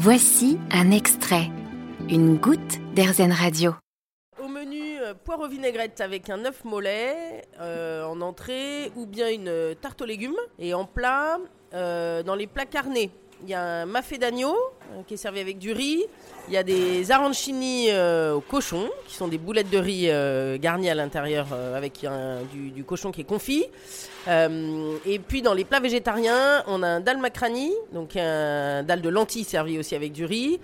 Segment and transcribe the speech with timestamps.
[0.00, 1.50] Voici un extrait,
[2.08, 3.74] une goutte d'Airzen Radio.
[4.40, 9.28] Au menu, euh, poire aux vinaigrettes avec un œuf mollet euh, en entrée ou bien
[9.28, 10.36] une euh, tarte aux légumes.
[10.60, 11.38] Et en plat,
[11.72, 13.10] dans les plats carnés,
[13.42, 16.04] il y a un mafé d'agneau euh, qui est servi avec du riz.
[16.48, 20.56] Il y a des arancini euh, au cochon, qui sont des boulettes de riz euh,
[20.58, 22.04] garnies à l'intérieur avec
[22.52, 23.66] du, cochon qui est confit.
[24.26, 29.08] Et puis dans les plats végétariens, on a un dal makrani, donc un dal de
[29.08, 30.58] lentilles servi aussi avec du riz.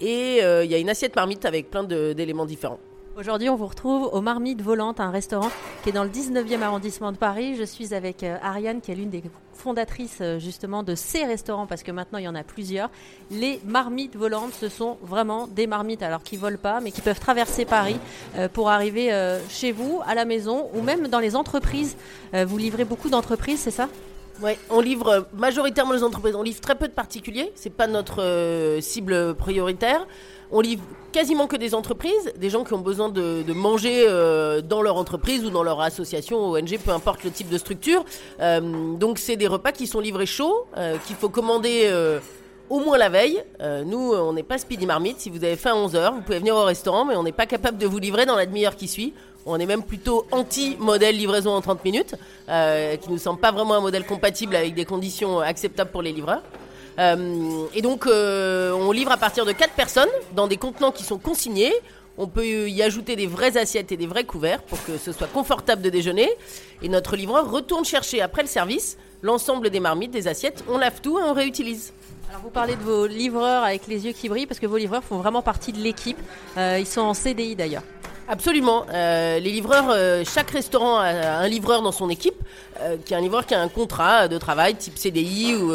[0.00, 2.80] Et il y a une assiette marmite avec plein d'éléments différents.
[3.20, 5.50] Aujourd'hui, on vous retrouve au Marmite Volante, un restaurant
[5.82, 7.54] qui est dans le 19e arrondissement de Paris.
[7.54, 11.66] Je suis avec euh, Ariane, qui est l'une des fondatrices euh, justement de ces restaurants,
[11.66, 12.88] parce que maintenant il y en a plusieurs.
[13.30, 17.20] Les marmites volantes, ce sont vraiment des marmites, alors qui volent pas, mais qui peuvent
[17.20, 17.98] traverser Paris
[18.36, 19.10] euh, pour arriver
[19.50, 21.98] chez vous, à la maison, ou même dans les entreprises.
[22.32, 23.88] Vous livrez beaucoup d'entreprises, c'est ça?
[24.42, 26.34] Ouais, on livre majoritairement les entreprises.
[26.34, 27.52] On livre très peu de particuliers.
[27.54, 30.06] C'est pas notre euh, cible prioritaire.
[30.50, 34.82] On livre quasiment que des entreprises, des gens qui ont besoin de, manger euh, dans
[34.82, 38.04] leur entreprise ou dans leur association, ONG, peu importe le type de structure.
[38.40, 40.66] Euh, donc c'est des repas qui sont livrés chauds,
[41.06, 41.90] qu'il faut commander.
[42.70, 43.42] Au moins la veille.
[43.60, 45.20] Euh, nous, on n'est pas Speedy Marmite.
[45.20, 47.46] Si vous avez faim à 11h, vous pouvez venir au restaurant, mais on n'est pas
[47.46, 49.12] capable de vous livrer dans la demi-heure qui suit.
[49.44, 52.14] On est même plutôt anti-modèle livraison en 30 minutes,
[52.48, 56.12] euh, qui nous semble pas vraiment un modèle compatible avec des conditions acceptables pour les
[56.12, 56.42] livreurs.
[56.98, 61.18] Euh, et donc, on livre à partir de 4 personnes dans des contenants qui sont
[61.18, 61.72] consignés.
[62.22, 65.26] On peut y ajouter des vraies assiettes et des vrais couverts pour que ce soit
[65.26, 66.28] confortable de déjeuner.
[66.82, 70.62] Et notre livreur retourne chercher après le service l'ensemble des marmites, des assiettes.
[70.68, 71.94] On lave tout et on réutilise.
[72.28, 75.02] Alors vous parlez de vos livreurs avec les yeux qui brillent, parce que vos livreurs
[75.02, 76.18] font vraiment partie de l'équipe.
[76.58, 77.84] Euh, ils sont en CDI d'ailleurs.
[78.32, 78.86] Absolument.
[78.94, 82.36] Euh, les livreurs, euh, chaque restaurant a un livreur dans son équipe,
[82.78, 85.72] euh, qui est un livreur qui a un contrat de travail type CDI ou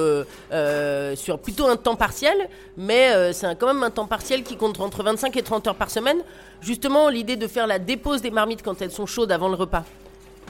[1.17, 5.03] sur plutôt un temps partiel, mais c'est quand même un temps partiel qui compte entre
[5.03, 6.19] 25 et 30 heures par semaine.
[6.61, 9.83] Justement, l'idée de faire la dépose des marmites quand elles sont chaudes avant le repas,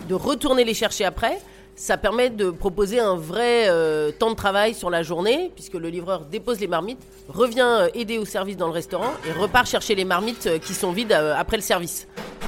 [0.07, 1.39] de retourner les chercher après.
[1.77, 5.89] Ça permet de proposer un vrai euh, temps de travail sur la journée, puisque le
[5.89, 9.93] livreur dépose les marmites, revient euh, aider au service dans le restaurant et repart chercher
[9.93, 12.07] les marmites euh, qui sont vides après le service.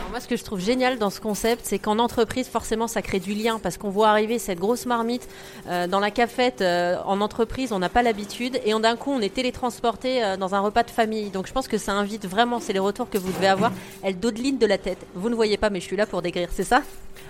[0.09, 3.19] Moi, ce que je trouve génial dans ce concept, c'est qu'en entreprise, forcément, ça crée
[3.19, 5.28] du lien parce qu'on voit arriver cette grosse marmite
[5.68, 9.19] euh, dans la cafette euh, en entreprise, on n'a pas l'habitude et d'un coup, on
[9.19, 11.29] est télétransporté euh, dans un repas de famille.
[11.29, 13.73] Donc, je pense que ça invite vraiment, c'est les retours que vous devez avoir.
[14.01, 15.00] Elle dodeline de la tête.
[15.13, 16.84] Vous ne voyez pas, mais je suis là pour décrire, c'est ça?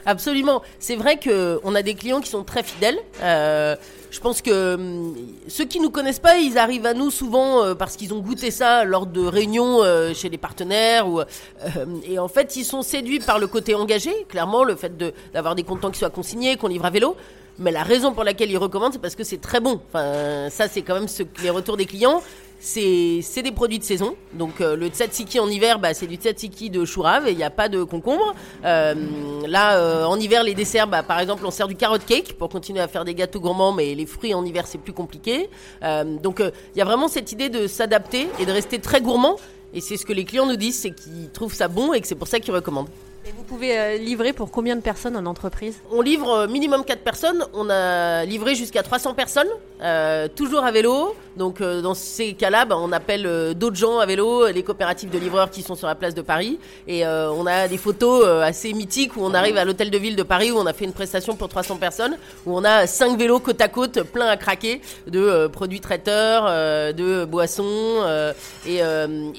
[0.05, 0.61] Absolument.
[0.79, 2.99] C'est vrai que on a des clients qui sont très fidèles.
[4.09, 5.15] Je pense que hum,
[5.49, 8.85] ceux qui nous connaissent pas, ils arrivent à nous souvent parce qu'ils ont goûté ça
[8.85, 9.81] lors de réunions
[10.13, 11.07] chez les partenaires
[12.05, 14.11] et en fait ils sont séduits par le côté engagé.
[14.29, 14.95] Clairement, le fait
[15.33, 17.15] d'avoir des comptants qui soient consignés, qu'on livre à vélo.
[17.59, 19.81] Mais la raison pour laquelle ils recommandent, c'est parce que c'est très bon.
[19.89, 22.21] Enfin, ça, c'est quand même ce, les retours des clients.
[22.59, 24.15] C'est des produits de saison.
[24.33, 27.37] Donc, euh, le tzatziki en hiver, bah, c'est du tzatziki de chou rave et il
[27.37, 28.33] n'y a pas de concombre.
[28.65, 28.95] Euh,
[29.47, 32.49] là, euh, en hiver, les desserts, bah, par exemple, on sert du carrot cake pour
[32.49, 35.49] continuer à faire des gâteaux gourmands, mais les fruits en hiver, c'est plus compliqué.
[36.23, 39.37] Donc, il y a vraiment cette idée de s'adapter et de rester très gourmand.
[39.73, 42.07] Et c'est ce que les clients nous disent, c'est qu'ils trouvent ça bon et que
[42.07, 42.89] c'est pour ça qu'ils recommandent.
[43.27, 45.81] Et vous pouvez euh, livrer pour combien de personnes en entreprise?
[45.91, 47.45] On livre euh, minimum 4 personnes.
[47.53, 49.49] On a livré jusqu'à 300 personnes,
[49.81, 51.13] euh, toujours à vélo.
[51.37, 55.09] Donc euh, dans ces cas-là, bah, on appelle euh, d'autres gens à vélo, les coopératives
[55.09, 56.59] de livreurs qui sont sur la place de Paris.
[56.87, 60.15] Et euh, on a des photos assez mythiques où on arrive à l'hôtel de ville
[60.15, 63.17] de Paris où on a fait une prestation pour 300 personnes, où on a 5
[63.17, 66.45] vélos côte à côte, plein à craquer de produits traiteurs,
[66.93, 68.03] de boissons.
[68.65, 68.81] et,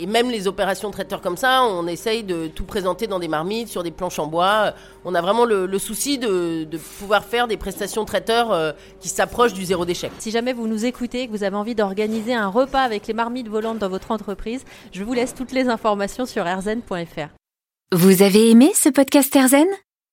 [0.07, 3.83] même les opérations traiteurs comme ça, on essaye de tout présenter dans des marmites, sur
[3.83, 4.73] des planches en bois.
[5.05, 6.67] On a vraiment le, souci de,
[6.99, 10.11] pouvoir faire des prestations traiteurs qui s'approchent du zéro déchet.
[10.19, 13.15] Si jamais vous nous écoutez et que vous avez envie d'organiser un repas avec les
[13.15, 17.29] marmites volantes dans votre entreprise, je vous laisse toutes les informations sur erzen.fr.
[17.93, 19.67] Vous avez aimé ce podcast Airzen?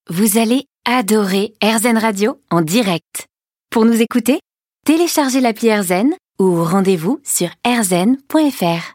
[0.09, 3.27] Vous allez adorer Airzen Radio en direct.
[3.69, 4.39] Pour nous écouter,
[4.85, 8.93] téléchargez l'appli Airzen ou rendez-vous sur airzen.fr.